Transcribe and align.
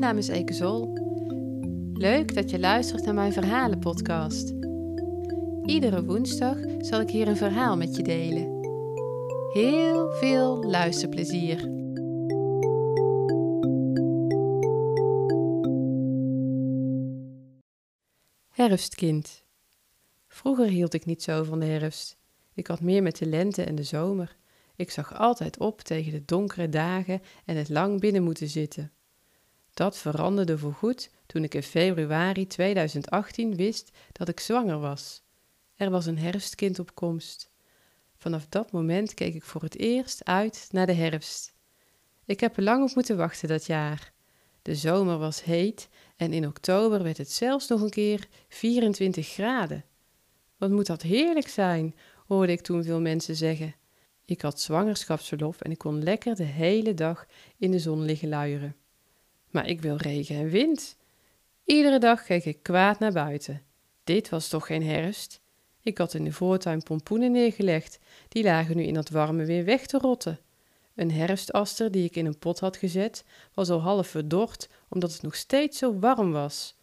Mijn 0.00 0.14
naam 0.14 0.22
is 0.22 0.28
Eke. 0.28 0.88
Leuk 1.92 2.34
dat 2.34 2.50
je 2.50 2.58
luistert 2.58 3.04
naar 3.04 3.14
mijn 3.14 3.32
verhalenpodcast. 3.32 4.54
Iedere 5.64 6.04
woensdag 6.04 6.56
zal 6.78 7.00
ik 7.00 7.10
hier 7.10 7.28
een 7.28 7.36
verhaal 7.36 7.76
met 7.76 7.96
je 7.96 8.02
delen. 8.02 8.60
Heel 9.52 10.12
veel 10.12 10.64
luisterplezier. 10.64 11.58
Herfstkind. 18.48 19.44
Vroeger 20.28 20.66
hield 20.66 20.94
ik 20.94 21.06
niet 21.06 21.22
zo 21.22 21.42
van 21.42 21.60
de 21.60 21.66
herfst. 21.66 22.16
Ik 22.54 22.66
had 22.66 22.80
meer 22.80 23.02
met 23.02 23.18
de 23.18 23.26
lente 23.26 23.64
en 23.64 23.74
de 23.74 23.84
zomer. 23.84 24.36
Ik 24.76 24.90
zag 24.90 25.18
altijd 25.18 25.58
op 25.58 25.80
tegen 25.80 26.12
de 26.12 26.24
donkere 26.24 26.68
dagen 26.68 27.22
en 27.44 27.56
het 27.56 27.68
lang 27.68 28.00
binnen 28.00 28.22
moeten 28.22 28.48
zitten. 28.48 28.92
Dat 29.80 29.98
veranderde 29.98 30.58
voorgoed 30.58 31.10
toen 31.26 31.44
ik 31.44 31.54
in 31.54 31.62
februari 31.62 32.46
2018 32.46 33.56
wist 33.56 33.90
dat 34.12 34.28
ik 34.28 34.40
zwanger 34.40 34.78
was. 34.78 35.22
Er 35.74 35.90
was 35.90 36.06
een 36.06 36.18
herfstkind 36.18 36.78
op 36.78 36.94
komst. 36.94 37.50
Vanaf 38.16 38.46
dat 38.48 38.72
moment 38.72 39.14
keek 39.14 39.34
ik 39.34 39.42
voor 39.42 39.62
het 39.62 39.78
eerst 39.78 40.24
uit 40.24 40.68
naar 40.70 40.86
de 40.86 40.92
herfst. 40.92 41.54
Ik 42.24 42.40
heb 42.40 42.56
er 42.56 42.62
lang 42.62 42.88
op 42.88 42.94
moeten 42.94 43.16
wachten 43.16 43.48
dat 43.48 43.66
jaar. 43.66 44.12
De 44.62 44.74
zomer 44.74 45.18
was 45.18 45.44
heet 45.44 45.88
en 46.16 46.32
in 46.32 46.46
oktober 46.46 47.02
werd 47.02 47.18
het 47.18 47.30
zelfs 47.30 47.68
nog 47.68 47.80
een 47.80 47.90
keer 47.90 48.28
24 48.48 49.28
graden. 49.28 49.84
Wat 50.56 50.70
moet 50.70 50.86
dat 50.86 51.02
heerlijk 51.02 51.48
zijn, 51.48 51.94
hoorde 52.26 52.52
ik 52.52 52.60
toen 52.60 52.84
veel 52.84 53.00
mensen 53.00 53.36
zeggen. 53.36 53.74
Ik 54.24 54.40
had 54.40 54.60
zwangerschapsverlof 54.60 55.60
en 55.60 55.70
ik 55.70 55.78
kon 55.78 56.02
lekker 56.02 56.34
de 56.34 56.42
hele 56.42 56.94
dag 56.94 57.26
in 57.58 57.70
de 57.70 57.78
zon 57.78 58.02
liggen 58.02 58.28
luieren. 58.28 58.74
Maar 59.50 59.68
ik 59.68 59.80
wil 59.80 59.96
regen 59.96 60.36
en 60.36 60.48
wind. 60.48 60.96
Iedere 61.64 61.98
dag 61.98 62.24
keek 62.24 62.44
ik 62.44 62.62
kwaad 62.62 62.98
naar 62.98 63.12
buiten. 63.12 63.62
Dit 64.04 64.28
was 64.28 64.48
toch 64.48 64.66
geen 64.66 64.82
herfst? 64.82 65.40
Ik 65.82 65.98
had 65.98 66.14
in 66.14 66.24
de 66.24 66.32
voortuin 66.32 66.82
pompoenen 66.82 67.32
neergelegd, 67.32 67.98
die 68.28 68.44
lagen 68.44 68.76
nu 68.76 68.82
in 68.82 68.94
dat 68.94 69.08
warme 69.08 69.44
weer 69.44 69.64
weg 69.64 69.86
te 69.86 69.98
rotten. 69.98 70.40
Een 70.94 71.10
herfstaster 71.10 71.90
die 71.90 72.04
ik 72.04 72.16
in 72.16 72.26
een 72.26 72.38
pot 72.38 72.60
had 72.60 72.76
gezet, 72.76 73.24
was 73.54 73.70
al 73.70 73.80
half 73.80 74.08
verdord 74.08 74.68
omdat 74.88 75.12
het 75.12 75.22
nog 75.22 75.34
steeds 75.34 75.78
zo 75.78 75.98
warm 75.98 76.32
was. 76.32 76.76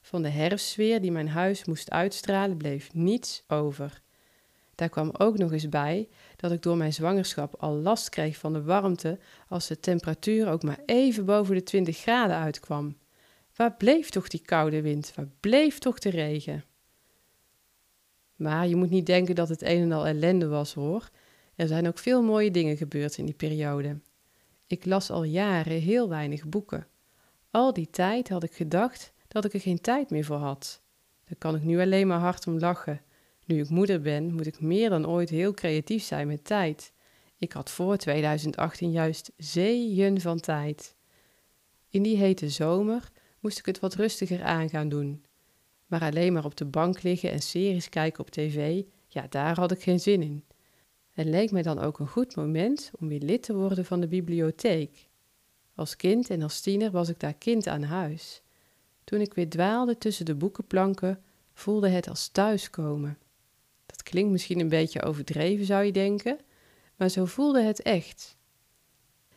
Van 0.00 0.22
de 0.22 0.28
herfstsfeer 0.28 1.00
die 1.00 1.12
mijn 1.12 1.28
huis 1.28 1.64
moest 1.64 1.90
uitstralen 1.90 2.56
bleef 2.56 2.94
niets 2.94 3.42
over. 3.48 4.02
Daar 4.74 4.88
kwam 4.88 5.10
ook 5.18 5.38
nog 5.38 5.52
eens 5.52 5.68
bij 5.68 6.08
dat 6.36 6.52
ik 6.52 6.62
door 6.62 6.76
mijn 6.76 6.92
zwangerschap 6.92 7.54
al 7.58 7.74
last 7.74 8.08
kreeg 8.08 8.36
van 8.36 8.52
de 8.52 8.62
warmte 8.62 9.18
als 9.48 9.66
de 9.66 9.80
temperatuur 9.80 10.48
ook 10.48 10.62
maar 10.62 10.78
even 10.86 11.24
boven 11.24 11.54
de 11.54 11.62
20 11.62 11.98
graden 11.98 12.36
uitkwam. 12.36 12.96
Waar 13.56 13.76
bleef 13.76 14.10
toch 14.10 14.28
die 14.28 14.40
koude 14.40 14.82
wind? 14.82 15.12
Waar 15.14 15.28
bleef 15.40 15.78
toch 15.78 15.98
de 15.98 16.10
regen? 16.10 16.64
Maar 18.36 18.68
je 18.68 18.76
moet 18.76 18.90
niet 18.90 19.06
denken 19.06 19.34
dat 19.34 19.48
het 19.48 19.62
een 19.62 19.82
en 19.82 19.92
al 19.92 20.06
ellende 20.06 20.48
was 20.48 20.74
hoor. 20.74 21.08
Er 21.54 21.66
zijn 21.66 21.88
ook 21.88 21.98
veel 21.98 22.22
mooie 22.22 22.50
dingen 22.50 22.76
gebeurd 22.76 23.16
in 23.18 23.24
die 23.24 23.34
periode. 23.34 24.00
Ik 24.66 24.84
las 24.84 25.10
al 25.10 25.24
jaren 25.24 25.80
heel 25.80 26.08
weinig 26.08 26.46
boeken. 26.46 26.86
Al 27.50 27.72
die 27.72 27.90
tijd 27.90 28.28
had 28.28 28.42
ik 28.42 28.52
gedacht 28.52 29.12
dat 29.28 29.44
ik 29.44 29.52
er 29.52 29.60
geen 29.60 29.80
tijd 29.80 30.10
meer 30.10 30.24
voor 30.24 30.36
had. 30.36 30.82
Daar 31.24 31.38
kan 31.38 31.54
ik 31.54 31.62
nu 31.62 31.80
alleen 31.80 32.06
maar 32.06 32.18
hard 32.18 32.46
om 32.46 32.58
lachen. 32.58 33.00
Nu 33.44 33.60
ik 33.60 33.68
moeder 33.68 34.00
ben, 34.00 34.32
moet 34.32 34.46
ik 34.46 34.60
meer 34.60 34.90
dan 34.90 35.08
ooit 35.08 35.30
heel 35.30 35.54
creatief 35.54 36.02
zijn 36.02 36.26
met 36.26 36.44
tijd. 36.44 36.92
Ik 37.38 37.52
had 37.52 37.70
voor 37.70 37.96
2018 37.96 38.90
juist 38.90 39.32
zeeën 39.36 40.20
van 40.20 40.40
tijd. 40.40 40.96
In 41.88 42.02
die 42.02 42.16
hete 42.16 42.48
zomer 42.48 43.10
moest 43.40 43.58
ik 43.58 43.66
het 43.66 43.80
wat 43.80 43.94
rustiger 43.94 44.42
aan 44.42 44.68
gaan 44.68 44.88
doen. 44.88 45.24
Maar 45.86 46.02
alleen 46.02 46.32
maar 46.32 46.44
op 46.44 46.56
de 46.56 46.64
bank 46.64 47.02
liggen 47.02 47.30
en 47.30 47.40
series 47.40 47.88
kijken 47.88 48.20
op 48.20 48.30
tv, 48.30 48.82
ja, 49.06 49.26
daar 49.28 49.56
had 49.56 49.70
ik 49.70 49.82
geen 49.82 50.00
zin 50.00 50.22
in. 50.22 50.44
Het 51.10 51.26
leek 51.26 51.50
mij 51.50 51.62
dan 51.62 51.78
ook 51.78 51.98
een 51.98 52.08
goed 52.08 52.36
moment 52.36 52.90
om 52.98 53.08
weer 53.08 53.20
lid 53.20 53.42
te 53.42 53.54
worden 53.54 53.84
van 53.84 54.00
de 54.00 54.08
bibliotheek. 54.08 55.08
Als 55.74 55.96
kind 55.96 56.30
en 56.30 56.42
als 56.42 56.60
tiener 56.60 56.90
was 56.90 57.08
ik 57.08 57.20
daar 57.20 57.34
kind 57.34 57.66
aan 57.66 57.82
huis. 57.82 58.42
Toen 59.04 59.20
ik 59.20 59.34
weer 59.34 59.48
dwaalde 59.48 59.98
tussen 59.98 60.24
de 60.24 60.34
boekenplanken, 60.34 61.22
voelde 61.52 61.88
het 61.88 62.08
als 62.08 62.28
thuiskomen. 62.28 63.18
Klinkt 64.04 64.30
misschien 64.30 64.60
een 64.60 64.68
beetje 64.68 65.02
overdreven, 65.02 65.64
zou 65.64 65.84
je 65.84 65.92
denken, 65.92 66.38
maar 66.96 67.08
zo 67.08 67.24
voelde 67.24 67.62
het 67.62 67.82
echt. 67.82 68.36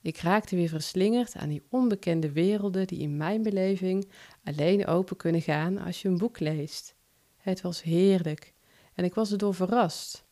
Ik 0.00 0.16
raakte 0.16 0.56
weer 0.56 0.68
verslingerd 0.68 1.34
aan 1.34 1.48
die 1.48 1.62
onbekende 1.68 2.32
werelden 2.32 2.86
die 2.86 2.98
in 2.98 3.16
mijn 3.16 3.42
beleving 3.42 4.08
alleen 4.44 4.86
open 4.86 5.16
kunnen 5.16 5.42
gaan 5.42 5.78
als 5.78 6.02
je 6.02 6.08
een 6.08 6.18
boek 6.18 6.38
leest. 6.38 6.94
Het 7.36 7.60
was 7.60 7.82
heerlijk 7.82 8.54
en 8.94 9.04
ik 9.04 9.14
was 9.14 9.32
erdoor 9.32 9.54
verrast. 9.54 10.24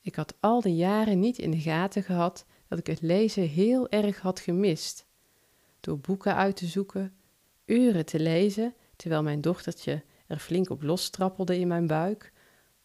Ik 0.00 0.14
had 0.14 0.34
al 0.40 0.60
die 0.60 0.76
jaren 0.76 1.20
niet 1.20 1.38
in 1.38 1.50
de 1.50 1.60
gaten 1.60 2.02
gehad 2.02 2.44
dat 2.68 2.78
ik 2.78 2.86
het 2.86 3.00
lezen 3.00 3.48
heel 3.48 3.88
erg 3.88 4.20
had 4.20 4.40
gemist. 4.40 5.06
Door 5.80 5.98
boeken 5.98 6.34
uit 6.34 6.56
te 6.56 6.66
zoeken, 6.66 7.16
uren 7.64 8.06
te 8.06 8.20
lezen, 8.20 8.74
terwijl 8.96 9.22
mijn 9.22 9.40
dochtertje 9.40 10.02
er 10.26 10.38
flink 10.38 10.70
op 10.70 10.82
lostrappelde 10.82 11.58
in 11.58 11.68
mijn 11.68 11.86
buik, 11.86 12.32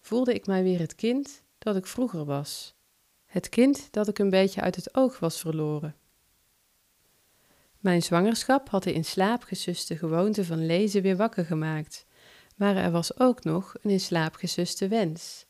voelde 0.04 0.34
ik 0.34 0.46
mij 0.46 0.64
weer 0.64 0.80
het 0.80 0.96
kind 0.96 1.44
dat 1.58 1.76
ik 1.76 1.88
vroeger 1.88 2.26
was. 2.26 2.76
Het 3.26 3.50
kind 3.50 3.88
dat 3.92 4.08
ik 4.08 4.20
een 4.20 4.30
beetje 4.30 4.62
uit 4.62 4.76
het 4.76 4.96
oog 4.96 5.20
was 5.20 5.40
verloren. 5.40 5.96
Mijn 7.80 8.02
zwangerschap 8.02 8.70
had 8.70 8.84
de 8.84 8.94
in 8.94 9.06
slaap 9.06 9.44
gesuste 9.44 9.98
gewoonte 9.98 10.46
van 10.46 10.66
lezen 10.66 11.02
weer 11.02 11.16
wakker 11.16 11.46
gemaakt, 11.46 12.06
maar 12.56 12.76
er 12.76 12.92
was 12.92 13.20
ook 13.20 13.44
nog 13.44 13.74
een 13.82 13.90
in 13.90 14.00
slaap 14.00 14.36
gesuste 14.36 14.88
wens. 14.88 15.46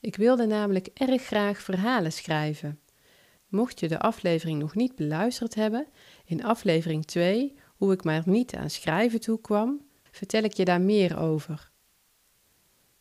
Ik 0.00 0.16
wilde 0.16 0.46
namelijk 0.46 0.86
erg 0.94 1.22
graag 1.22 1.58
verhalen 1.58 2.12
schrijven. 2.12 2.80
Mocht 3.48 3.80
je 3.80 3.88
de 3.88 4.00
aflevering 4.00 4.58
nog 4.58 4.74
niet 4.74 4.94
beluisterd 4.94 5.54
hebben, 5.54 5.86
in 6.24 6.44
aflevering 6.44 7.04
2, 7.04 7.54
hoe 7.76 7.92
ik 7.92 8.04
maar 8.04 8.22
niet 8.24 8.54
aan 8.54 8.70
schrijven 8.70 9.20
toe 9.20 9.40
kwam, 9.40 9.86
vertel 10.10 10.42
ik 10.42 10.52
je 10.52 10.64
daar 10.64 10.80
meer 10.80 11.18
over. 11.18 11.74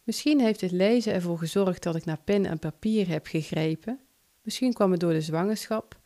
Misschien 0.05 0.39
heeft 0.39 0.61
het 0.61 0.71
lezen 0.71 1.13
ervoor 1.13 1.37
gezorgd 1.37 1.83
dat 1.83 1.95
ik 1.95 2.05
naar 2.05 2.19
pen 2.23 2.45
en 2.45 2.59
papier 2.59 3.07
heb 3.07 3.25
gegrepen. 3.25 3.99
Misschien 4.41 4.73
kwam 4.73 4.91
het 4.91 4.99
door 4.99 5.13
de 5.13 5.21
zwangerschap. 5.21 5.99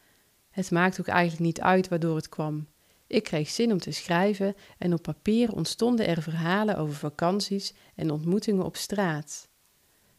Het 0.49 0.71
maakt 0.71 0.99
ook 0.99 1.07
eigenlijk 1.07 1.41
niet 1.41 1.61
uit 1.61 1.87
waardoor 1.87 2.15
het 2.15 2.29
kwam. 2.29 2.67
Ik 3.07 3.23
kreeg 3.23 3.49
zin 3.49 3.71
om 3.71 3.79
te 3.79 3.91
schrijven 3.91 4.55
en 4.77 4.93
op 4.93 5.01
papier 5.01 5.53
ontstonden 5.53 6.07
er 6.07 6.21
verhalen 6.21 6.77
over 6.77 6.95
vakanties 6.95 7.73
en 7.95 8.11
ontmoetingen 8.11 8.65
op 8.65 8.75
straat. 8.75 9.49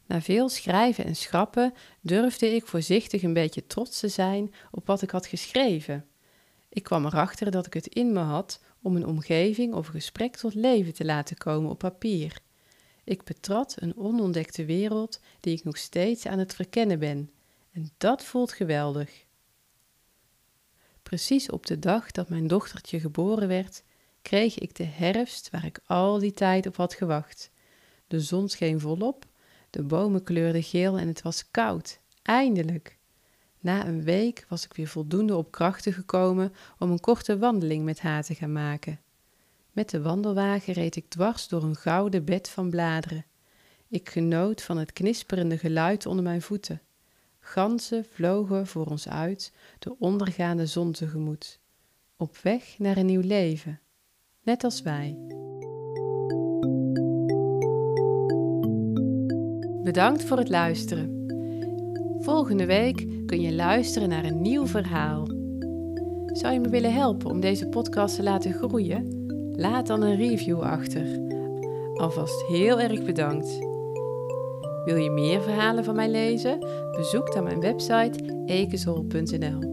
Na 0.05 0.21
veel 0.21 0.49
schrijven 0.49 1.05
en 1.05 1.15
schrappen 1.15 1.73
durfde 2.01 2.55
ik 2.55 2.67
voorzichtig 2.67 3.23
een 3.23 3.33
beetje 3.33 3.67
trots 3.67 3.99
te 3.99 4.07
zijn 4.07 4.53
op 4.71 4.87
wat 4.87 5.01
ik 5.01 5.09
had 5.09 5.25
geschreven. 5.25 6.05
Ik 6.69 6.83
kwam 6.83 7.05
erachter 7.05 7.51
dat 7.51 7.65
ik 7.65 7.73
het 7.73 7.87
in 7.87 8.13
me 8.13 8.19
had 8.19 8.61
om 8.81 8.95
een 8.95 9.07
omgeving 9.07 9.73
of 9.73 9.87
een 9.87 9.93
gesprek 9.93 10.35
tot 10.35 10.53
leven 10.53 10.93
te 10.93 11.05
laten 11.05 11.37
komen 11.37 11.69
op 11.69 11.77
papier. 11.77 12.41
Ik 13.11 13.23
betrad 13.23 13.75
een 13.79 13.97
onontdekte 13.97 14.65
wereld 14.65 15.19
die 15.39 15.57
ik 15.57 15.63
nog 15.63 15.77
steeds 15.77 16.25
aan 16.25 16.39
het 16.39 16.55
verkennen 16.55 16.99
ben, 16.99 17.31
en 17.71 17.89
dat 17.97 18.23
voelt 18.23 18.51
geweldig. 18.51 19.25
Precies 21.03 21.49
op 21.49 21.65
de 21.65 21.79
dag 21.79 22.11
dat 22.11 22.29
mijn 22.29 22.47
dochtertje 22.47 22.99
geboren 22.99 23.47
werd, 23.47 23.83
kreeg 24.21 24.59
ik 24.59 24.75
de 24.75 24.83
herfst 24.83 25.49
waar 25.49 25.65
ik 25.65 25.79
al 25.85 26.19
die 26.19 26.33
tijd 26.33 26.67
op 26.67 26.75
had 26.75 26.93
gewacht. 26.93 27.51
De 28.07 28.19
zon 28.19 28.49
scheen 28.49 28.79
volop, 28.79 29.25
de 29.69 29.83
bomen 29.83 30.23
kleurden 30.23 30.63
geel 30.63 30.97
en 30.97 31.07
het 31.07 31.21
was 31.21 31.51
koud, 31.51 31.99
eindelijk. 32.21 32.97
Na 33.59 33.87
een 33.87 34.03
week 34.03 34.45
was 34.49 34.65
ik 34.65 34.73
weer 34.73 34.87
voldoende 34.87 35.35
op 35.35 35.51
krachten 35.51 35.93
gekomen 35.93 36.53
om 36.79 36.91
een 36.91 36.99
korte 36.99 37.37
wandeling 37.37 37.85
met 37.85 37.99
haar 37.99 38.23
te 38.23 38.35
gaan 38.35 38.51
maken. 38.51 38.99
Met 39.71 39.89
de 39.89 40.01
wandelwagen 40.01 40.73
reed 40.73 40.95
ik 40.95 41.09
dwars 41.09 41.47
door 41.47 41.63
een 41.63 41.75
gouden 41.75 42.25
bed 42.25 42.49
van 42.49 42.69
bladeren. 42.69 43.25
Ik 43.87 44.09
genoot 44.09 44.61
van 44.61 44.77
het 44.77 44.93
knisperende 44.93 45.57
geluid 45.57 46.05
onder 46.05 46.23
mijn 46.23 46.41
voeten. 46.41 46.81
Ganzen 47.39 48.05
vlogen 48.05 48.67
voor 48.67 48.85
ons 48.85 49.09
uit 49.09 49.53
de 49.79 49.95
ondergaande 49.99 50.65
zon 50.65 50.91
tegemoet, 50.91 51.59
op 52.17 52.37
weg 52.37 52.79
naar 52.79 52.97
een 52.97 53.05
nieuw 53.05 53.21
leven, 53.21 53.79
net 54.43 54.63
als 54.63 54.81
wij. 54.81 55.17
Bedankt 59.83 60.23
voor 60.23 60.37
het 60.37 60.49
luisteren. 60.49 61.19
Volgende 62.19 62.65
week 62.65 63.25
kun 63.25 63.41
je 63.41 63.53
luisteren 63.53 64.09
naar 64.09 64.25
een 64.25 64.41
nieuw 64.41 64.67
verhaal. 64.67 65.25
Zou 66.25 66.53
je 66.53 66.59
me 66.59 66.69
willen 66.69 66.93
helpen 66.93 67.29
om 67.29 67.39
deze 67.39 67.67
podcast 67.67 68.15
te 68.15 68.23
laten 68.23 68.53
groeien? 68.53 69.20
Laat 69.61 69.87
dan 69.87 70.01
een 70.01 70.15
review 70.15 70.61
achter. 70.61 71.05
Alvast 71.93 72.45
heel 72.45 72.79
erg 72.79 73.03
bedankt. 73.03 73.59
Wil 74.85 74.95
je 74.95 75.09
meer 75.09 75.41
verhalen 75.41 75.83
van 75.83 75.95
mij 75.95 76.09
lezen? 76.09 76.59
Bezoek 76.97 77.33
dan 77.33 77.43
mijn 77.43 77.59
website 77.59 78.43
ekezol.nl. 78.45 79.69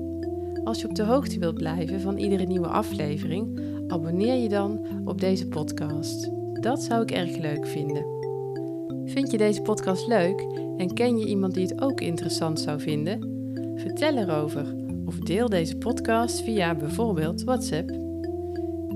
Als 0.65 0.81
je 0.81 0.89
op 0.89 0.95
de 0.95 1.03
hoogte 1.03 1.39
wilt 1.39 1.55
blijven 1.55 2.01
van 2.01 2.17
iedere 2.17 2.45
nieuwe 2.45 2.67
aflevering, 2.67 3.61
Abonneer 3.87 4.43
je 4.43 4.49
dan 4.49 4.87
op 5.05 5.21
deze 5.21 5.49
podcast. 5.49 6.31
Dat 6.53 6.83
zou 6.83 7.03
ik 7.03 7.11
erg 7.11 7.37
leuk 7.37 7.67
vinden. 7.67 8.05
Vind 9.05 9.31
je 9.31 9.39
deze 9.39 9.63
podcast 9.63 10.07
leuk 10.07 10.47
en 10.77 10.95
ken 10.95 11.19
je 11.19 11.27
iemand 11.27 11.55
die 11.55 11.67
het 11.67 11.81
ook 11.81 12.01
interessant 12.01 12.61
zou 12.61 12.81
vinden? 12.81 13.21
Vertel 13.75 14.17
erover 14.17 14.75
of 15.05 15.19
deel 15.19 15.49
deze 15.49 15.77
podcast 15.77 16.41
via 16.41 16.75
bijvoorbeeld 16.75 17.45
WhatsApp. 17.45 18.08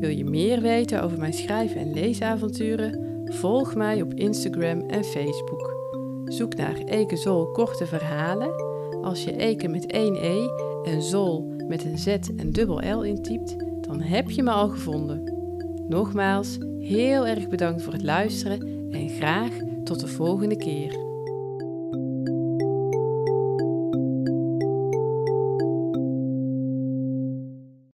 Wil 0.02 0.10
je 0.10 0.24
meer 0.24 0.60
weten 0.60 1.02
over 1.02 1.18
mijn 1.18 1.32
schrijven 1.32 1.80
en 1.80 1.92
leesavonturen? 1.92 3.22
Volg 3.24 3.74
mij 3.74 4.02
op 4.02 4.14
Instagram 4.14 4.80
en 4.80 5.04
Facebook. 5.04 5.76
Zoek 6.24 6.56
naar 6.56 6.76
Eke 6.76 7.16
Zol 7.16 7.50
korte 7.50 7.86
verhalen. 7.86 8.50
Als 9.02 9.24
je 9.24 9.36
Eke 9.36 9.68
met 9.68 9.86
één 9.86 10.14
E 10.14 10.46
en 10.82 11.02
Zol 11.02 11.54
met 11.68 11.84
een 11.84 11.98
Z 11.98 12.06
en 12.36 12.50
dubbel 12.50 12.98
L 12.98 13.02
intypt, 13.02 13.56
dan 13.80 14.00
heb 14.00 14.30
je 14.30 14.42
me 14.42 14.50
al 14.50 14.68
gevonden. 14.68 15.34
Nogmaals, 15.88 16.58
heel 16.78 17.26
erg 17.26 17.48
bedankt 17.48 17.82
voor 17.82 17.92
het 17.92 18.02
luisteren 18.02 18.88
en 18.90 19.08
graag 19.08 19.52
tot 19.84 20.00
de 20.00 20.08
volgende 20.08 20.56
keer. 20.56 21.11